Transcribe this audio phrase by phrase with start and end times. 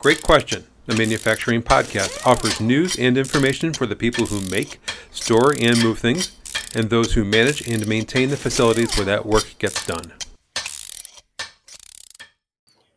[0.00, 0.64] Great question.
[0.86, 4.78] The Manufacturing Podcast offers news and information for the people who make,
[5.10, 6.36] store, and move things,
[6.72, 10.12] and those who manage and maintain the facilities where that work gets done.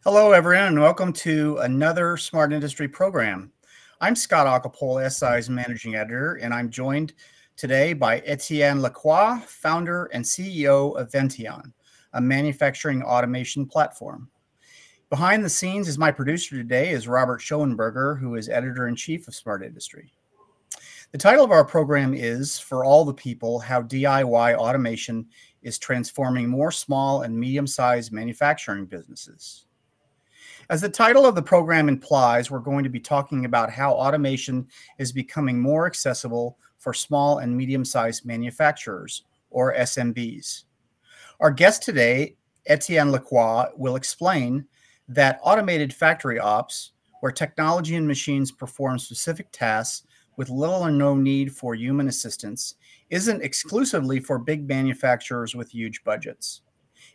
[0.03, 3.51] Hello, everyone, and welcome to another Smart Industry program.
[3.99, 7.13] I'm Scott Achelpohl, SI's managing editor, and I'm joined
[7.57, 11.73] today by Etienne Lacroix, founder and CEO of Vention,
[12.13, 14.29] a manufacturing automation platform.
[15.11, 19.27] Behind the scenes is my producer today is Robert Schoenberger, who is editor in chief
[19.27, 20.13] of Smart Industry.
[21.11, 25.27] The title of our program is For All the People How DIY Automation
[25.63, 29.65] is Transforming More Small and Medium Sized Manufacturing Businesses.
[30.69, 34.65] As the title of the program implies, we're going to be talking about how automation
[34.97, 40.63] is becoming more accessible for small and medium sized manufacturers, or SMBs.
[41.41, 44.65] Our guest today, Etienne Lacroix, will explain
[45.13, 51.15] that automated factory ops, where technology and machines perform specific tasks with little or no
[51.15, 52.75] need for human assistance,
[53.09, 56.61] isn't exclusively for big manufacturers with huge budgets.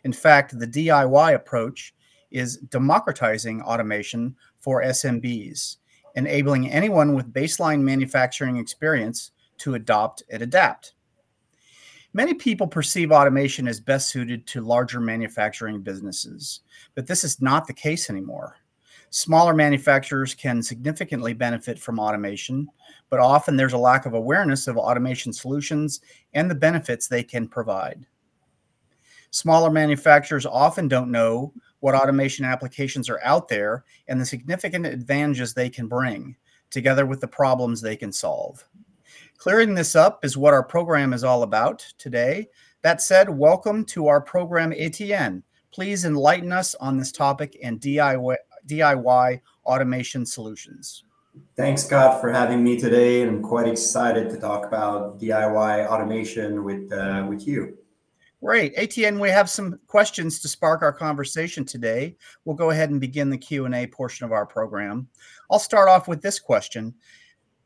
[0.03, 1.93] In fact, the DIY approach
[2.31, 5.77] is democratizing automation for SMBs,
[6.15, 10.93] enabling anyone with baseline manufacturing experience to adopt and adapt.
[12.17, 16.61] Many people perceive automation as best suited to larger manufacturing businesses,
[16.95, 18.55] but this is not the case anymore.
[19.11, 22.69] Smaller manufacturers can significantly benefit from automation,
[23.11, 26.01] but often there's a lack of awareness of automation solutions
[26.33, 28.03] and the benefits they can provide.
[29.29, 35.53] Smaller manufacturers often don't know what automation applications are out there and the significant advantages
[35.53, 36.35] they can bring,
[36.71, 38.67] together with the problems they can solve.
[39.37, 42.47] Clearing this up is what our program is all about today.
[42.81, 45.43] That said, welcome to our program, Etienne.
[45.71, 51.03] Please enlighten us on this topic and DIY, DIY automation solutions.
[51.55, 53.21] Thanks, Scott, for having me today.
[53.21, 57.77] And I'm quite excited to talk about DIY automation with, uh, with you.
[58.43, 58.73] Great.
[58.75, 62.15] Etienne, we have some questions to spark our conversation today.
[62.45, 65.07] We'll go ahead and begin the Q&A portion of our program.
[65.51, 66.95] I'll start off with this question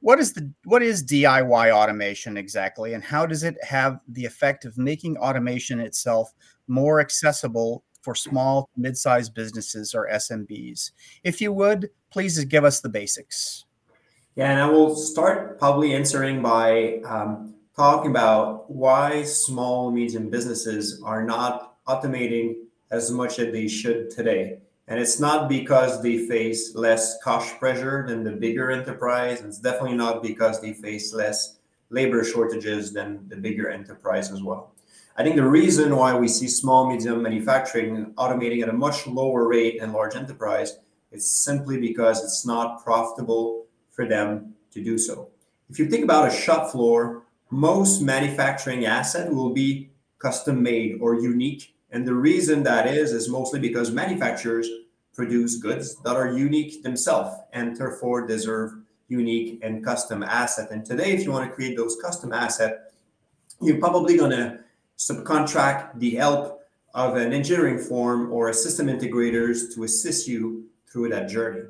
[0.01, 4.65] what is the what is DIY automation exactly, and how does it have the effect
[4.65, 6.33] of making automation itself
[6.67, 10.91] more accessible for small, mid-sized businesses or SMBs?
[11.23, 13.65] If you would, please give us the basics.
[14.35, 21.01] Yeah, and I will start probably answering by um, talking about why small, medium businesses
[21.03, 22.55] are not automating
[22.89, 24.59] as much as they should today.
[24.87, 29.39] And it's not because they face less cost pressure than the bigger enterprise.
[29.39, 31.57] And it's definitely not because they face less
[31.89, 34.73] labor shortages than the bigger enterprise as well.
[35.17, 39.47] I think the reason why we see small, medium manufacturing automating at a much lower
[39.47, 40.79] rate than large enterprise
[41.11, 45.29] is simply because it's not profitable for them to do so.
[45.69, 51.15] If you think about a shop floor, most manufacturing asset will be custom made or
[51.15, 51.75] unique.
[51.91, 54.69] And the reason that is is mostly because manufacturers
[55.13, 58.73] produce goods that are unique themselves and therefore deserve
[59.09, 60.71] unique and custom asset.
[60.71, 62.93] And today, if you want to create those custom asset,
[63.61, 64.59] you're probably going to
[64.97, 66.61] subcontract the help
[66.93, 71.63] of an engineering firm or a system integrators to assist you through that journey.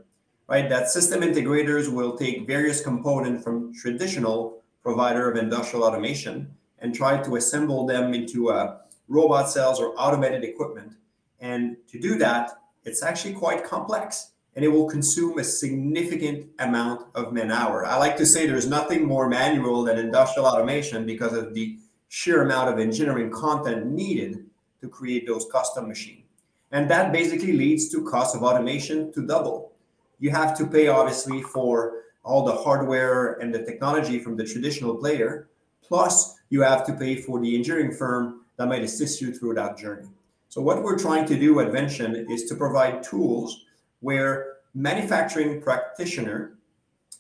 [0.47, 0.69] Right?
[0.69, 7.21] That system integrators will take various components from traditional provider of industrial automation and try
[7.23, 10.93] to assemble them into a robot cells or automated equipment.
[11.39, 12.51] And to do that,
[12.85, 17.85] it's actually quite complex and it will consume a significant amount of man hour.
[17.85, 21.77] I like to say there's nothing more manual than industrial automation because of the
[22.09, 24.45] sheer amount of engineering content needed
[24.81, 26.25] to create those custom machines.
[26.71, 29.73] And that basically leads to cost of automation to double.
[30.19, 34.95] You have to pay obviously for all the hardware and the technology from the traditional
[34.95, 35.49] player,
[35.81, 39.75] plus you have to pay for the engineering firm that might assist you through that
[39.75, 40.07] journey.
[40.49, 43.65] So what we're trying to do at Vention is to provide tools
[44.01, 46.57] where manufacturing practitioner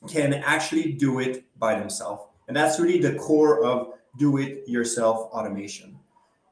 [0.07, 2.23] can actually do it by themselves.
[2.47, 5.97] And that's really the core of do it yourself automation.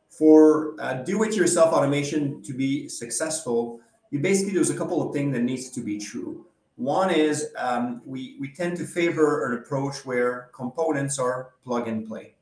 [0.10, 5.14] For uh, do it yourself automation to be successful, you basically there's a couple of
[5.14, 6.48] things that needs to be true.
[6.78, 12.08] One is um, we, we tend to favor an approach where components are plug and
[12.08, 12.36] play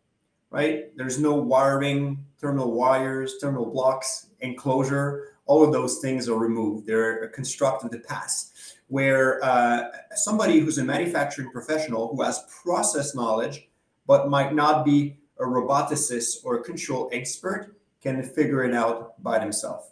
[0.57, 0.97] right?
[0.97, 5.35] There's no wiring, terminal wires, terminal blocks, enclosure.
[5.45, 6.87] All of those things are removed.
[6.87, 8.53] They're constructed the past.
[8.87, 13.69] Where uh, somebody who's a manufacturing professional who has process knowledge,
[14.07, 19.37] but might not be a roboticist or a control expert, can figure it out by
[19.37, 19.91] themselves.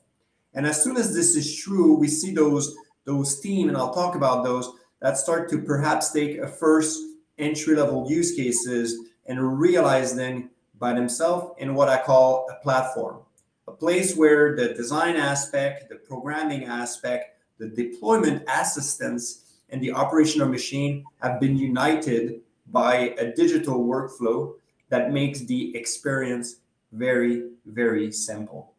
[0.55, 4.15] And as soon as this is true, we see those those team, and I'll talk
[4.15, 4.67] about those
[4.99, 6.97] that start to perhaps take a first
[7.37, 8.97] entry level use cases
[9.27, 13.19] and realize them by themselves in what I call a platform,
[13.67, 20.47] a place where the design aspect, the programming aspect, the deployment assistance, and the operational
[20.47, 22.41] machine have been united
[22.71, 24.53] by a digital workflow
[24.89, 26.57] that makes the experience
[26.91, 28.73] very, very simple.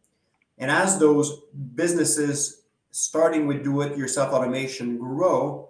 [0.58, 1.42] And as those
[1.74, 5.68] businesses starting with do it yourself automation grow,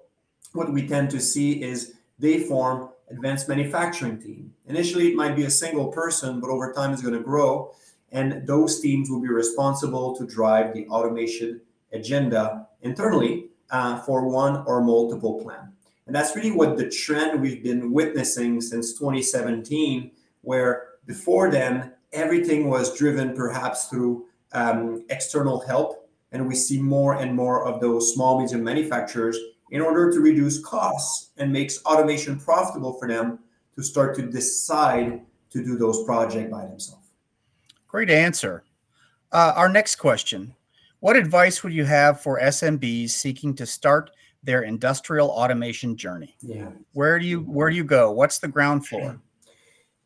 [0.53, 4.53] what we tend to see is they form advanced manufacturing team.
[4.67, 7.73] Initially, it might be a single person, but over time, it's going to grow.
[8.13, 11.61] And those teams will be responsible to drive the automation
[11.93, 15.73] agenda internally uh, for one or multiple plan.
[16.07, 20.13] And that's really what the trend we've been witnessing since 2017,
[20.43, 26.09] where before then, everything was driven perhaps through um, external help.
[26.33, 29.39] And we see more and more of those small, medium manufacturers
[29.71, 33.39] in order to reduce costs and makes automation profitable for them
[33.75, 35.21] to start to decide
[35.51, 37.09] to do those projects by themselves.
[37.89, 38.65] Great answer.
[39.33, 40.55] Uh, our next question
[41.01, 44.11] What advice would you have for SMBs seeking to start
[44.43, 46.37] their industrial automation journey?
[46.41, 46.71] Yeah.
[46.93, 48.13] Where do you where do you go?
[48.13, 49.21] What's the ground floor?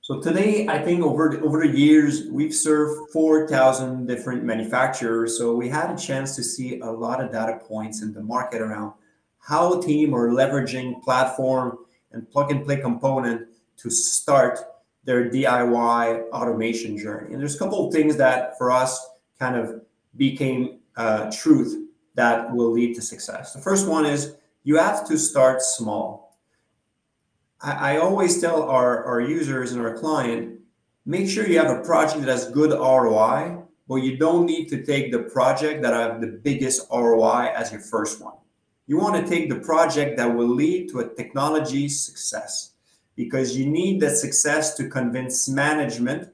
[0.02, 5.38] So today, I think over the, over the years, we've served 4,000 different manufacturers.
[5.38, 8.60] So we had a chance to see a lot of data points in the market
[8.60, 8.94] around
[9.40, 11.78] how team are leveraging platform
[12.12, 13.48] and plug and play component
[13.78, 14.58] to start
[15.04, 17.32] their DIY automation journey.
[17.32, 19.08] And there's a couple of things that for us
[19.38, 19.82] kind of
[20.16, 23.54] became uh, truth that will lead to success.
[23.54, 24.34] The first one is
[24.64, 26.36] you have to start small.
[27.62, 30.60] I, I always tell our, our users and our client,
[31.06, 34.84] make sure you have a project that has good ROI, but you don't need to
[34.84, 38.34] take the project that have the biggest ROI as your first one.
[38.90, 42.72] You want to take the project that will lead to a technology success
[43.14, 46.32] because you need that success to convince management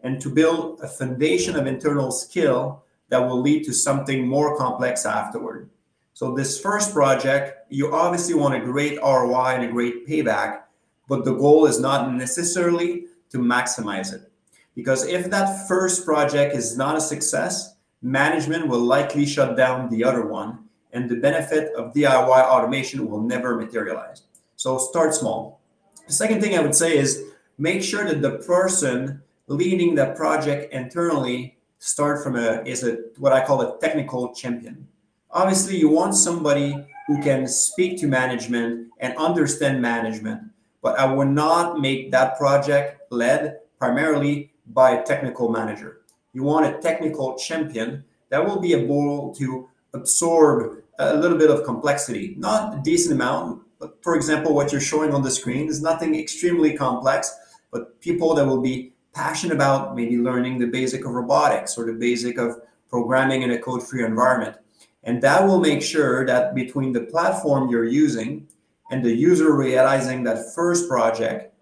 [0.00, 5.06] and to build a foundation of internal skill that will lead to something more complex
[5.06, 5.70] afterward.
[6.12, 10.62] So, this first project, you obviously want a great ROI and a great payback,
[11.06, 14.28] but the goal is not necessarily to maximize it.
[14.74, 20.02] Because if that first project is not a success, management will likely shut down the
[20.02, 24.22] other one and the benefit of DIY automation will never materialize.
[24.56, 25.60] So start small.
[26.06, 27.24] The second thing I would say is
[27.58, 33.32] make sure that the person leading the project internally start from a is a what
[33.32, 34.86] I call a technical champion.
[35.30, 40.42] Obviously, you want somebody who can speak to management and understand management,
[40.82, 46.02] but I would not make that project led primarily by a technical manager.
[46.32, 51.64] You want a technical champion that will be able to absorb a little bit of
[51.64, 53.62] complexity, not a decent amount.
[53.78, 57.34] But for example, what you're showing on the screen is nothing extremely complex,
[57.70, 61.92] but people that will be passionate about maybe learning the basic of robotics or the
[61.92, 64.56] basic of programming in a code-free environment.
[65.04, 68.46] And that will make sure that between the platform you're using
[68.90, 71.54] and the user realizing that first project,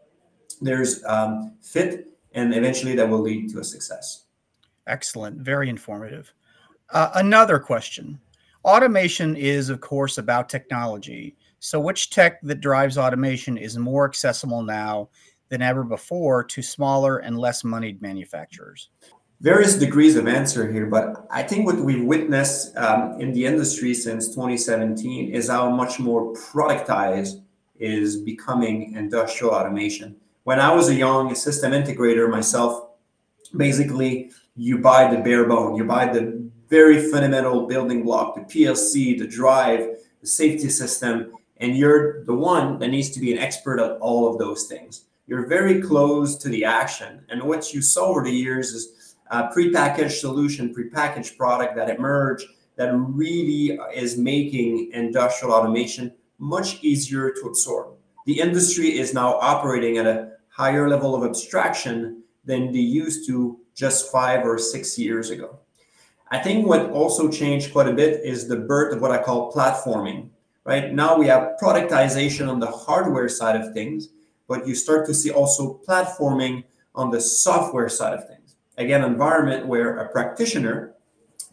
[0.61, 4.25] there's um, fit, and eventually that will lead to a success.
[4.87, 5.39] Excellent.
[5.39, 6.33] Very informative.
[6.93, 8.21] Uh, another question
[8.65, 11.37] Automation is, of course, about technology.
[11.61, 15.09] So, which tech that drives automation is more accessible now
[15.49, 18.91] than ever before to smaller and less moneyed manufacturers?
[19.41, 23.95] Various degrees of answer here, but I think what we've witnessed um, in the industry
[23.95, 27.43] since 2017 is how much more productized
[27.79, 30.17] is becoming industrial automation.
[30.45, 32.91] When I was a young system integrator myself,
[33.57, 39.19] basically you buy the bare bone, you buy the very fundamental building block the PLC,
[39.19, 43.81] the drive, the safety system, and you're the one that needs to be an expert
[43.81, 45.05] at all of those things.
[45.27, 47.23] You're very close to the action.
[47.29, 52.47] And what you saw over the years is a prepackaged solution, prepackaged product that emerged
[52.77, 57.95] that really is making industrial automation much easier to absorb.
[58.27, 63.59] The industry is now operating at a higher level of abstraction than they used to
[63.75, 65.59] just five or six years ago.
[66.33, 69.53] I think what also changed quite a bit is the birth of what I call
[69.53, 70.29] platforming.
[70.65, 74.11] Right now we have productization on the hardware side of things,
[74.47, 76.63] but you start to see also platforming
[76.95, 78.55] on the software side of things.
[78.79, 80.95] Again, environment where a practitioner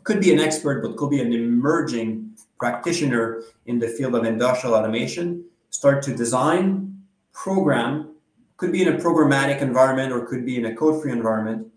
[0.04, 4.76] could be an expert, but could be an emerging practitioner in the field of industrial
[4.76, 7.02] automation, start to design,
[7.34, 8.16] program,
[8.58, 11.68] could be in a programmatic environment or could be in a code-free environment,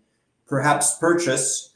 [0.47, 1.70] perhaps purchase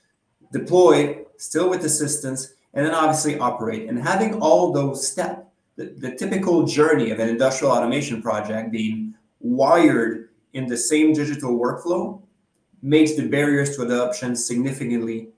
[0.52, 3.88] deploy still with assistance and then obviously operate.
[3.90, 5.42] And having all those steps,
[5.76, 11.58] the, the typical journey of an industrial automation project being wired in the same digital
[11.60, 12.22] workflow
[12.82, 15.30] makes the barriers to adoption significantly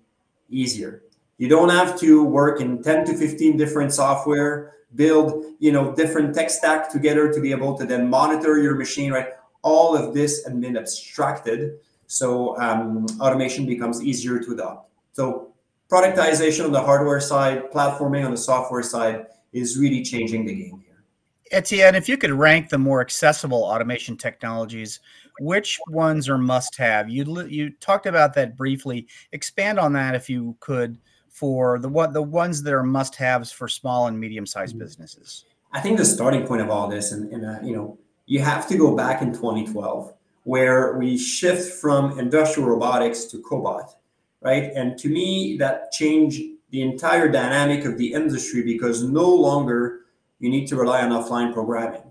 [0.49, 1.03] easier.
[1.37, 6.33] You don't have to work in 10 to 15 different software, build, you know, different
[6.33, 9.29] tech stack together to be able to then monitor your machine, right?
[9.61, 11.79] All of this has been abstracted.
[12.07, 14.89] So um, automation becomes easier to adopt.
[15.17, 15.51] So
[15.89, 20.83] productization on the hardware side, platforming on the software side is really changing the game
[20.85, 21.03] here.
[21.51, 24.99] Etienne, if you could rank the more accessible automation technologies,
[25.39, 27.09] which ones are must-have?
[27.09, 29.07] You you talked about that briefly.
[29.31, 30.99] Expand on that if you could
[31.31, 34.85] for the what the ones that are must-haves for small and medium-sized mm-hmm.
[34.85, 35.45] businesses.
[35.71, 37.97] I think the starting point of all this, and, and uh, you know,
[38.27, 43.95] you have to go back in 2012 where we shift from industrial robotics to cobot,
[44.41, 44.71] right?
[44.75, 50.01] And to me, that changed the entire dynamic of the industry because no longer
[50.39, 52.03] you need to rely on offline programming.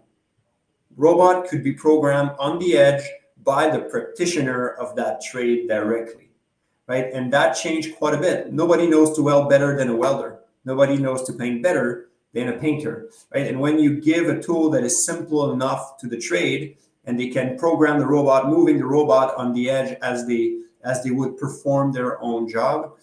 [0.97, 3.05] Robot could be programmed on the edge
[3.45, 6.31] by the practitioner of that trade directly,
[6.87, 7.13] right?
[7.13, 8.53] And that changed quite a bit.
[8.53, 10.41] Nobody knows to weld better than a welder.
[10.65, 13.47] Nobody knows to paint better than a painter, right?
[13.47, 17.29] And when you give a tool that is simple enough to the trade, and they
[17.29, 21.37] can program the robot, moving the robot on the edge as they as they would
[21.37, 22.97] perform their own job,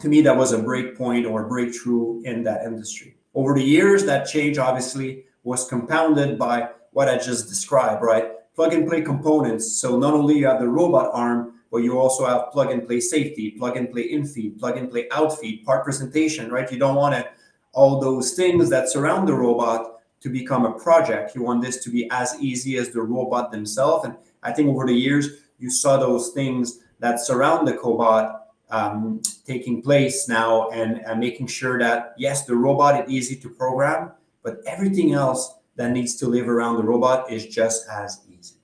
[0.00, 3.16] to me, that was a break point or breakthrough in that industry.
[3.34, 8.32] Over the years, that change obviously was compounded by what I just described, right?
[8.54, 9.76] Plug and play components.
[9.80, 13.00] So not only you have the robot arm, but you also have plug and play
[13.00, 16.70] safety, plug and play in feed, plug and play out feed, part presentation, right?
[16.70, 17.28] You don't want to
[17.72, 21.34] all those things that surround the robot to become a project.
[21.34, 24.06] You want this to be as easy as the robot themselves.
[24.06, 29.22] And I think over the years, you saw those things that surround the cobot um,
[29.46, 34.12] taking place now and, and making sure that yes the robot is easy to program
[34.42, 38.56] but everything else that needs to live around the robot is just as easy.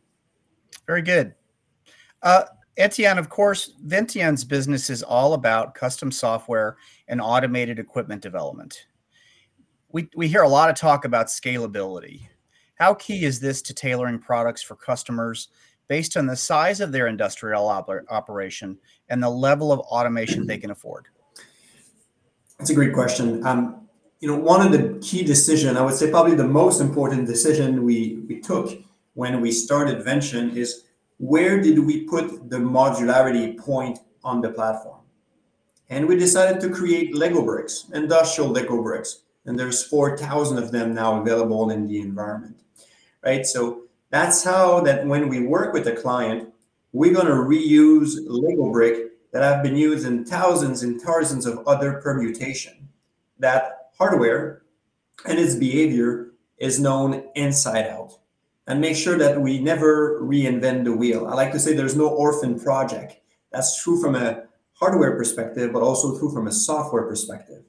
[0.87, 1.35] Very good.
[2.23, 2.45] Uh,
[2.79, 6.77] etienne of course Vention's business is all about custom software
[7.09, 8.87] and automated equipment development.
[9.91, 12.23] We, we hear a lot of talk about scalability.
[12.77, 15.49] How key is this to tailoring products for customers
[15.89, 20.59] based on the size of their industrial op- operation and the level of automation they
[20.59, 21.07] can afford?
[22.59, 23.45] That's a great question.
[23.47, 23.89] Um,
[24.21, 27.85] you know, one of the key decision, I would say probably the most important decision
[27.85, 28.71] we, we took
[29.15, 30.85] when we started Vention is
[31.19, 35.01] where did we put the modularity point on the platform?
[35.91, 39.23] And we decided to create Lego bricks, industrial Lego bricks.
[39.45, 42.57] And there's 4,000 of them now available in the environment,
[43.25, 43.45] right?
[43.45, 43.82] So
[44.13, 46.53] that's how that when we work with a client,
[46.93, 51.67] we're going to reuse Lego brick that have been used in thousands and thousands of
[51.67, 52.91] other permutation.
[53.39, 54.65] That hardware
[55.25, 58.19] and its behavior is known inside out.
[58.67, 61.27] And make sure that we never reinvent the wheel.
[61.27, 63.17] I like to say there's no orphan project.
[63.51, 67.65] That's true from a hardware perspective, but also true from a software perspective.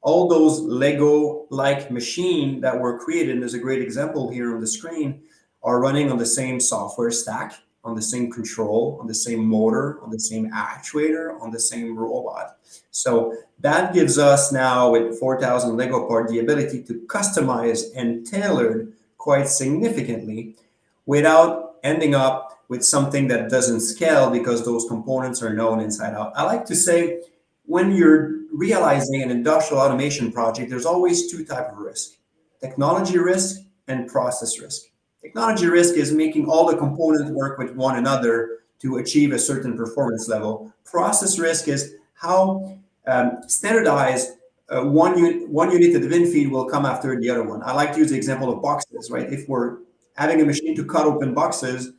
[0.00, 4.66] All those Lego-like machine that were created, and there's a great example here on the
[4.66, 5.22] screen,
[5.62, 10.02] are running on the same software stack on the same control, on the same motor,
[10.02, 12.58] on the same actuator, on the same robot.
[12.90, 18.88] So that gives us now with 4,000 Lego part the ability to customize and tailor
[19.16, 20.56] quite significantly
[21.06, 26.32] without ending up with something that doesn't scale because those components are known inside out.
[26.36, 27.22] I like to say
[27.64, 32.12] when you're realizing an industrial automation project, there's always two type of risk,
[32.60, 34.89] technology risk and process risk.
[35.22, 39.76] Technology risk is making all the components work with one another to achieve a certain
[39.76, 40.72] performance level.
[40.84, 44.38] Process risk is how um, standardized
[44.70, 47.62] uh, one, unit, one unit of VinFeed will come after the other one.
[47.64, 49.30] I like to use the example of boxes, right?
[49.30, 49.78] If we're
[50.16, 51.92] having a machine to cut open boxes,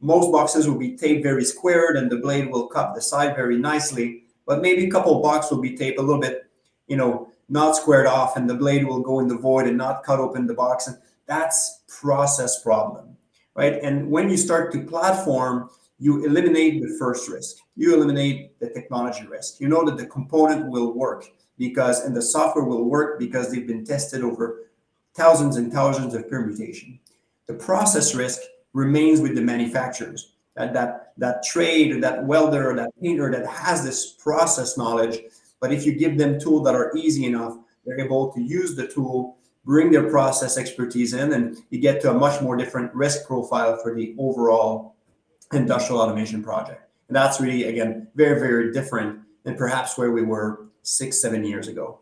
[0.00, 3.58] most boxes will be taped very squared and the blade will cut the side very
[3.58, 4.22] nicely.
[4.46, 6.44] But maybe a couple boxes will be taped a little bit,
[6.86, 10.02] you know, not squared off and the blade will go in the void and not
[10.04, 10.86] cut open the box.
[10.86, 13.16] And that's process problem,
[13.54, 13.80] right?
[13.82, 17.56] And when you start to platform, you eliminate the first risk.
[17.76, 19.60] You eliminate the technology risk.
[19.60, 21.26] You know that the component will work
[21.58, 24.70] because, and the software will work because they've been tested over
[25.14, 26.98] thousands and thousands of permutation.
[27.46, 28.40] The process risk
[28.72, 30.32] remains with the manufacturers.
[30.56, 35.18] That that that trade or that welder or that painter that has this process knowledge,
[35.60, 38.86] but if you give them tools that are easy enough, they're able to use the
[38.86, 43.26] tool bring their process expertise in, and you get to a much more different risk
[43.26, 44.96] profile for the overall
[45.52, 46.82] industrial automation project.
[47.08, 51.68] And that's really, again, very, very different than perhaps where we were six, seven years
[51.68, 52.00] ago.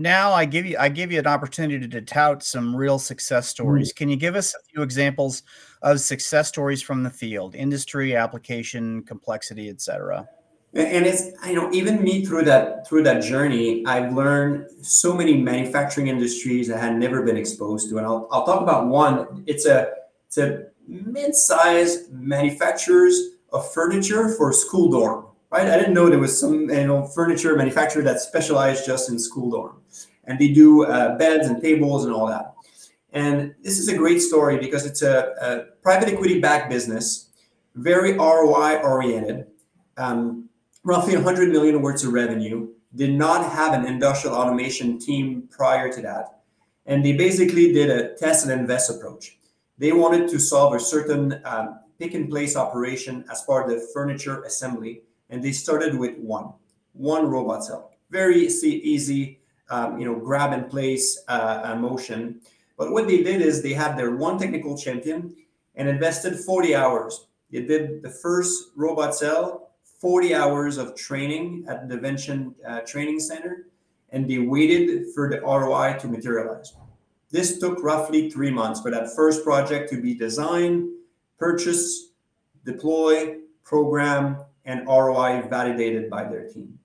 [0.00, 3.88] Now I give you I give you an opportunity to tout some real success stories.
[3.88, 3.96] Mm-hmm.
[3.96, 5.42] Can you give us a few examples
[5.82, 10.28] of success stories from the field, industry, application, complexity, etc.?
[10.74, 15.36] And it's you know even me through that through that journey, I've learned so many
[15.36, 19.44] manufacturing industries I had never been exposed to, and I'll I'll talk about one.
[19.46, 19.90] It's a
[20.26, 23.18] it's a mid-sized manufacturers
[23.52, 25.68] of furniture for school dorm right?
[25.68, 29.50] I didn't know there was some you know furniture manufacturer that specialized just in school
[29.50, 29.82] dorm,
[30.24, 32.54] and they do uh, beds and tables and all that.
[33.12, 37.30] And this is a great story because it's a, a private equity backed business,
[37.74, 39.46] very ROI oriented,
[39.96, 40.47] um,
[40.88, 42.68] roughly 100 million worth of revenue.
[42.94, 46.40] Did not have an industrial automation team prior to that,
[46.86, 49.38] and they basically did a test and invest approach.
[49.76, 53.86] They wanted to solve a certain um, pick and place operation as part of the
[53.92, 56.52] furniture assembly and they started with one,
[56.92, 57.92] one robot cell.
[58.10, 59.40] Very easy,
[59.70, 62.40] um, you know, grab and place uh, motion.
[62.76, 65.36] But what they did is they had their one technical champion
[65.74, 67.26] and invested 40 hours.
[67.50, 69.67] They did the first robot cell,
[69.98, 73.66] 40 hours of training at the Vention uh, Training Center,
[74.10, 76.74] and they waited for the ROI to materialize.
[77.30, 80.88] This took roughly three months for that first project to be designed,
[81.38, 82.12] purchased,
[82.64, 86.78] deploy, program, and ROI validated by their team.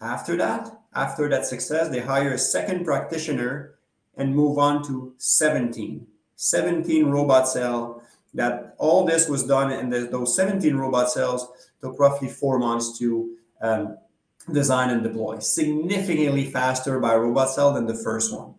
[0.00, 3.74] After that, after that success, they hire a second practitioner
[4.16, 6.06] and move on to 17.
[6.36, 8.02] 17 robot cell
[8.34, 11.48] that all this was done and those 17 robot cells
[11.82, 13.98] took roughly four months to um,
[14.52, 18.54] design and deploy significantly faster by robot cell than the first one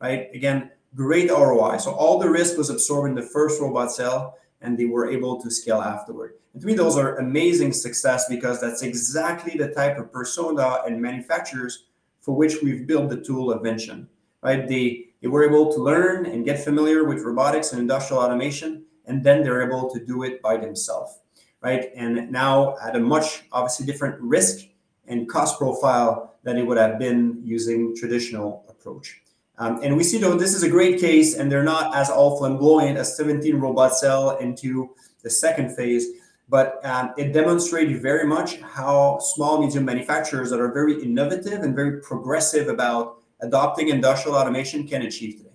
[0.00, 4.38] right again great roi so all the risk was absorbed in the first robot cell
[4.60, 6.34] and they were able to scale afterward.
[6.52, 11.00] And to me, those are amazing success because that's exactly the type of persona and
[11.00, 11.84] manufacturers
[12.20, 14.08] for which we've built the tool of Vention,
[14.42, 14.66] right?
[14.66, 19.22] They, they were able to learn and get familiar with robotics and industrial automation, and
[19.22, 21.20] then they're able to do it by themselves,
[21.60, 21.90] right?
[21.94, 24.66] And now at a much obviously different risk
[25.06, 29.22] and cost profile than it would have been using traditional approach.
[29.58, 32.38] Um, and we see though this is a great case, and they're not as all
[32.38, 36.06] flamboyant as 17 robot cell into the second phase,
[36.48, 41.74] but um, it demonstrated very much how small medium manufacturers that are very innovative and
[41.74, 45.48] very progressive about adopting industrial automation can achieve today.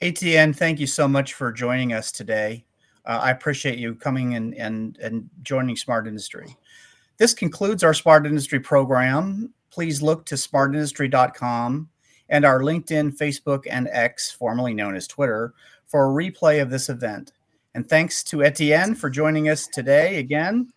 [0.00, 2.64] Etienne, thank you so much for joining us today.
[3.04, 6.56] Uh, I appreciate you coming and, and, and joining Smart Industry.
[7.18, 9.52] This concludes our Smart Industry program.
[9.70, 11.88] Please look to smartindustry.com
[12.28, 15.52] and our LinkedIn, Facebook, and X, formerly known as Twitter,
[15.86, 17.32] for a replay of this event.
[17.74, 20.72] And thanks to Etienne for joining us today again.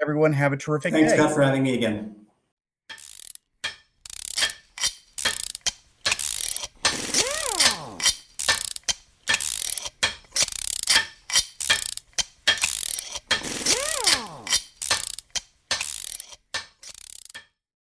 [0.00, 1.16] Everyone, have a terrific Thanks, day.
[1.16, 2.21] Thanks, Scott, for having me again.